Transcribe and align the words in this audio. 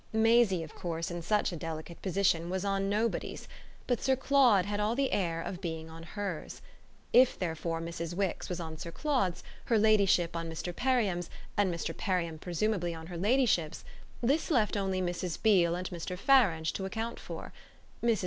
Maisie 0.13 0.63
of 0.63 0.73
course, 0.73 1.11
in 1.11 1.21
such 1.21 1.51
a 1.51 1.55
delicate 1.55 2.01
position, 2.01 2.49
was 2.49 2.65
on 2.65 2.89
nobody's; 2.89 3.47
but 3.85 4.01
Sir 4.01 4.15
Claude 4.15 4.65
had 4.65 4.79
all 4.79 4.95
the 4.95 5.11
air 5.11 5.43
of 5.43 5.61
being 5.61 5.91
on 5.91 6.01
hers. 6.01 6.59
If 7.13 7.37
therefore 7.37 7.79
Mrs. 7.79 8.15
Wix 8.15 8.49
was 8.49 8.59
on 8.59 8.79
Sir 8.79 8.91
Claude's, 8.91 9.43
her 9.65 9.77
ladyship 9.77 10.35
on 10.35 10.49
Mr. 10.49 10.75
Perriam's 10.75 11.29
and 11.55 11.71
Mr. 11.71 11.95
Perriam 11.95 12.39
presumably 12.39 12.95
on 12.95 13.05
her 13.05 13.17
ladyship's, 13.17 13.85
this 14.23 14.49
left 14.49 14.75
only 14.75 15.03
Mrs. 15.03 15.39
Beale 15.39 15.75
and 15.75 15.87
Mr. 15.91 16.17
Farange 16.17 16.73
to 16.73 16.85
account 16.85 17.19
for. 17.19 17.53
Mrs. 18.03 18.19